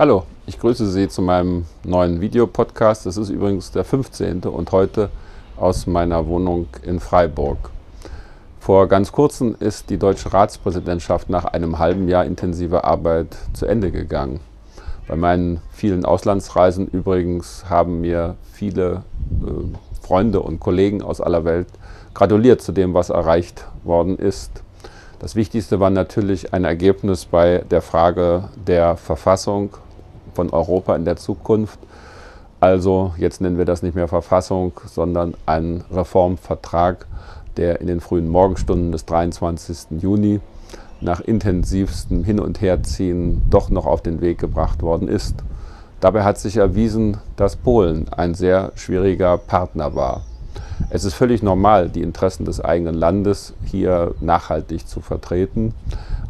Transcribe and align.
Hallo, 0.00 0.22
ich 0.46 0.58
grüße 0.58 0.90
Sie 0.90 1.08
zu 1.08 1.20
meinem 1.20 1.66
neuen 1.84 2.22
Videopodcast. 2.22 3.04
Das 3.04 3.18
ist 3.18 3.28
übrigens 3.28 3.70
der 3.70 3.84
15. 3.84 4.44
und 4.44 4.72
heute 4.72 5.10
aus 5.58 5.86
meiner 5.86 6.26
Wohnung 6.26 6.68
in 6.82 7.00
Freiburg. 7.00 7.68
Vor 8.60 8.88
ganz 8.88 9.12
kurzem 9.12 9.54
ist 9.60 9.90
die 9.90 9.98
deutsche 9.98 10.32
Ratspräsidentschaft 10.32 11.28
nach 11.28 11.44
einem 11.44 11.78
halben 11.78 12.08
Jahr 12.08 12.24
intensiver 12.24 12.86
Arbeit 12.86 13.36
zu 13.52 13.66
Ende 13.66 13.90
gegangen. 13.90 14.40
Bei 15.06 15.16
meinen 15.16 15.60
vielen 15.70 16.06
Auslandsreisen 16.06 16.88
übrigens 16.88 17.68
haben 17.68 18.00
mir 18.00 18.36
viele 18.54 19.02
äh, 19.42 20.00
Freunde 20.00 20.40
und 20.40 20.60
Kollegen 20.60 21.02
aus 21.02 21.20
aller 21.20 21.44
Welt 21.44 21.68
gratuliert 22.14 22.62
zu 22.62 22.72
dem, 22.72 22.94
was 22.94 23.10
erreicht 23.10 23.66
worden 23.84 24.18
ist. 24.18 24.62
Das 25.18 25.36
Wichtigste 25.36 25.78
war 25.78 25.90
natürlich 25.90 26.54
ein 26.54 26.64
Ergebnis 26.64 27.26
bei 27.26 27.62
der 27.70 27.82
Frage 27.82 28.44
der 28.66 28.96
Verfassung 28.96 29.76
von 30.34 30.50
Europa 30.50 30.96
in 30.96 31.04
der 31.04 31.16
Zukunft. 31.16 31.78
Also 32.60 33.14
jetzt 33.16 33.40
nennen 33.40 33.58
wir 33.58 33.64
das 33.64 33.82
nicht 33.82 33.94
mehr 33.94 34.08
Verfassung, 34.08 34.72
sondern 34.86 35.34
einen 35.46 35.84
Reformvertrag, 35.90 37.06
der 37.56 37.80
in 37.80 37.86
den 37.86 38.00
frühen 38.00 38.28
Morgenstunden 38.28 38.92
des 38.92 39.06
23. 39.06 40.02
Juni 40.02 40.40
nach 41.00 41.20
intensivstem 41.20 42.24
Hin- 42.24 42.40
und 42.40 42.60
Herziehen 42.60 43.42
doch 43.48 43.70
noch 43.70 43.86
auf 43.86 44.02
den 44.02 44.20
Weg 44.20 44.38
gebracht 44.38 44.82
worden 44.82 45.08
ist. 45.08 45.36
Dabei 46.00 46.24
hat 46.24 46.38
sich 46.38 46.56
erwiesen, 46.56 47.18
dass 47.36 47.56
Polen 47.56 48.08
ein 48.10 48.34
sehr 48.34 48.72
schwieriger 48.74 49.36
Partner 49.38 49.94
war. 49.94 50.22
Es 50.88 51.04
ist 51.04 51.14
völlig 51.14 51.42
normal, 51.42 51.90
die 51.90 52.02
Interessen 52.02 52.46
des 52.46 52.60
eigenen 52.60 52.94
Landes 52.94 53.54
hier 53.64 54.14
nachhaltig 54.20 54.88
zu 54.88 55.00
vertreten. 55.00 55.74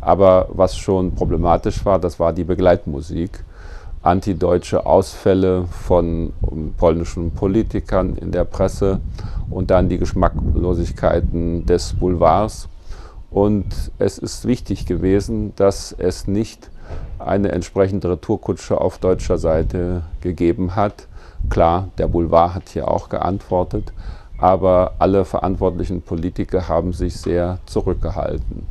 Aber 0.00 0.48
was 0.50 0.76
schon 0.76 1.14
problematisch 1.14 1.84
war, 1.84 1.98
das 1.98 2.18
war 2.18 2.32
die 2.32 2.44
Begleitmusik 2.44 3.44
antideutsche 4.02 4.86
Ausfälle 4.86 5.66
von 5.66 6.32
polnischen 6.78 7.32
Politikern 7.32 8.16
in 8.16 8.32
der 8.32 8.44
Presse 8.44 9.00
und 9.50 9.70
dann 9.70 9.88
die 9.88 9.98
Geschmacklosigkeiten 9.98 11.66
des 11.66 11.94
Boulevards. 11.94 12.68
Und 13.30 13.92
es 13.98 14.18
ist 14.18 14.46
wichtig 14.46 14.86
gewesen, 14.86 15.52
dass 15.56 15.94
es 15.96 16.26
nicht 16.26 16.70
eine 17.18 17.52
entsprechende 17.52 18.10
Retourkutsche 18.10 18.80
auf 18.80 18.98
deutscher 18.98 19.38
Seite 19.38 20.02
gegeben 20.20 20.74
hat. 20.74 21.06
Klar, 21.48 21.88
der 21.98 22.08
Boulevard 22.08 22.54
hat 22.54 22.68
hier 22.70 22.88
auch 22.88 23.08
geantwortet, 23.08 23.92
aber 24.38 24.94
alle 24.98 25.24
verantwortlichen 25.24 26.02
Politiker 26.02 26.68
haben 26.68 26.92
sich 26.92 27.16
sehr 27.16 27.58
zurückgehalten. 27.66 28.66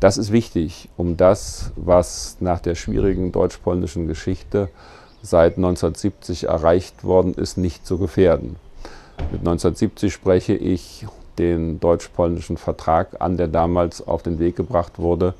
Das 0.00 0.18
ist 0.18 0.32
wichtig, 0.32 0.88
um 0.96 1.16
das, 1.16 1.72
was 1.76 2.36
nach 2.40 2.60
der 2.60 2.74
schwierigen 2.74 3.32
deutsch-polnischen 3.32 4.06
Geschichte 4.06 4.68
seit 5.22 5.56
1970 5.56 6.44
erreicht 6.44 7.04
worden 7.04 7.34
ist, 7.34 7.56
nicht 7.56 7.86
zu 7.86 7.98
gefährden. 7.98 8.56
Mit 9.32 9.40
1970 9.40 10.12
spreche 10.12 10.54
ich 10.54 11.06
den 11.38 11.80
deutsch-polnischen 11.80 12.56
Vertrag 12.56 13.20
an, 13.20 13.36
der 13.36 13.48
damals 13.48 14.06
auf 14.06 14.22
den 14.22 14.38
Weg 14.38 14.56
gebracht 14.56 14.98
wurde, 14.98 15.34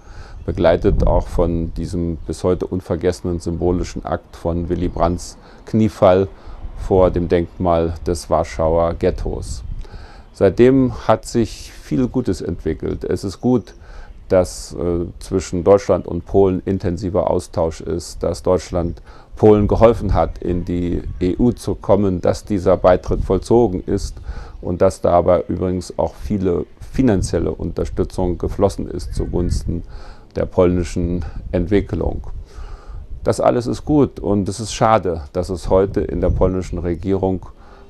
begleitet 0.47 1.07
auch 1.07 1.29
von 1.29 1.73
diesem 1.75 2.17
bis 2.17 2.45
heute 2.45 2.67
unvergessenen 2.67 3.41
symbolischen 3.41 4.05
Akt 4.05 4.37
von 4.37 4.69
Willy 4.69 4.89
Brandts 4.89 5.37
Kniefall 5.67 6.29
vor 6.79 7.11
dem 7.11 7.29
Denkmal 7.29 7.95
des 8.07 8.29
Warschauer 8.29 8.95
Ghettos. 8.95 9.63
Seitdem 10.33 11.07
hat 11.07 11.27
sich 11.27 11.73
viel 11.73 12.09
Gutes 12.09 12.41
entwickelt. 12.41 13.05
Es 13.05 13.25
ist 13.25 13.41
gut, 13.41 13.75
dass 14.29 14.75
äh, 14.75 15.07
zwischen 15.19 15.65
Deutschland 15.65 16.07
und 16.07 16.25
Polen 16.25 16.63
intensiver 16.65 17.31
Austausch 17.31 17.81
ist, 17.81 18.23
dass 18.23 18.43
Deutschland 18.43 19.03
Polen 19.37 19.67
geholfen 19.69 20.15
hat, 20.15 20.39
in 20.39 20.65
die 20.65 21.03
EU 21.23 21.51
zu 21.51 21.75
kommen, 21.75 22.21
dass 22.21 22.45
dieser 22.45 22.77
Beitritt 22.77 23.25
vollzogen 23.25 23.83
ist 23.85 24.17
und 24.61 24.81
dass 24.81 25.01
dabei 25.01 25.45
übrigens 25.49 25.99
auch 25.99 26.15
viele 26.15 26.67
finanzielle 26.93 27.51
Unterstützung 27.51 28.39
geflossen 28.39 28.89
ist 28.89 29.15
zugunsten 29.15 29.83
der 30.37 30.47
polnischen 30.47 31.25
Entwicklung. 31.53 32.23
Das 33.25 33.41
alles 33.41 33.67
ist 33.67 33.85
gut 33.85 34.21
und 34.21 34.49
es 34.49 34.61
ist 34.61 34.73
schade, 34.73 35.23
dass 35.33 35.49
es 35.49 35.71
heute 35.71 36.01
in 36.01 36.21
der 36.21 36.31
polnischen 36.31 36.79
Regierung 36.79 37.47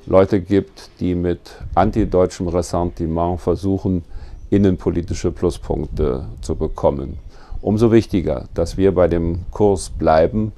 Leute 0.07 0.39
gibt, 0.39 0.89
die 0.99 1.15
mit 1.15 1.39
antideutschem 1.73 2.47
Ressentiment 2.47 3.41
versuchen, 3.41 4.03
innenpolitische 4.49 5.31
Pluspunkte 5.31 6.25
zu 6.41 6.55
bekommen. 6.55 7.17
Umso 7.61 7.91
wichtiger, 7.91 8.45
dass 8.53 8.77
wir 8.77 8.93
bei 8.93 9.07
dem 9.07 9.39
Kurs 9.51 9.89
bleiben, 9.89 10.51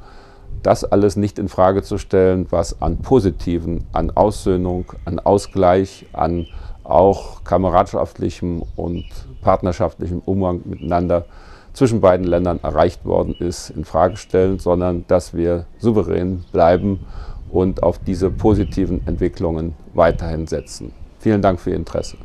das 0.63 0.83
alles 0.83 1.15
nicht 1.15 1.39
in 1.39 1.47
Frage 1.47 1.83
zu 1.83 1.97
stellen, 1.97 2.47
was 2.49 2.81
an 2.81 2.97
Positiven, 2.97 3.85
an 3.93 4.11
Aussöhnung, 4.11 4.91
an 5.05 5.19
Ausgleich, 5.19 6.05
an 6.13 6.47
auch 6.83 7.43
kameradschaftlichem 7.43 8.63
und 8.75 9.05
partnerschaftlichem 9.41 10.21
Umgang 10.25 10.61
miteinander 10.65 11.25
zwischen 11.73 12.01
beiden 12.01 12.25
Ländern 12.25 12.59
erreicht 12.63 13.05
worden 13.05 13.35
ist, 13.37 13.69
in 13.69 13.85
Frage 13.85 14.17
stellen, 14.17 14.57
sondern 14.57 15.05
dass 15.07 15.33
wir 15.33 15.65
souverän 15.77 16.43
bleiben 16.51 16.99
und 17.51 17.83
auf 17.83 17.99
diese 17.99 18.31
positiven 18.31 19.05
Entwicklungen 19.07 19.75
weiterhin 19.93 20.47
setzen. 20.47 20.91
Vielen 21.19 21.41
Dank 21.41 21.59
für 21.59 21.69
Ihr 21.69 21.75
Interesse. 21.75 22.17